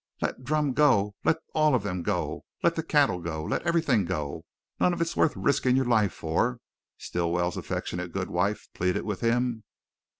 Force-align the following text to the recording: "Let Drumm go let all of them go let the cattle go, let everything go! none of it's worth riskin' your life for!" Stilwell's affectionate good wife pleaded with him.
"Let 0.19 0.43
Drumm 0.43 0.73
go 0.73 1.13
let 1.23 1.37
all 1.53 1.75
of 1.75 1.83
them 1.83 2.01
go 2.01 2.43
let 2.63 2.73
the 2.73 2.81
cattle 2.81 3.19
go, 3.19 3.43
let 3.43 3.61
everything 3.61 4.03
go! 4.05 4.45
none 4.79 4.93
of 4.93 4.99
it's 4.99 5.15
worth 5.15 5.37
riskin' 5.37 5.75
your 5.75 5.85
life 5.85 6.11
for!" 6.13 6.59
Stilwell's 6.97 7.55
affectionate 7.55 8.11
good 8.11 8.31
wife 8.31 8.67
pleaded 8.73 9.03
with 9.03 9.19
him. 9.21 9.63